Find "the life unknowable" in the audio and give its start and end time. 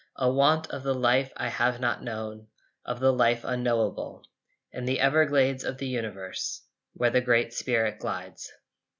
2.99-4.25